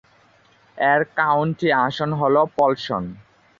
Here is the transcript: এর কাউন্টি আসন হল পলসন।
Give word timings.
এর 0.77 1.01
কাউন্টি 1.17 1.67
আসন 1.85 2.09
হল 2.19 2.35
পলসন। 2.55 3.03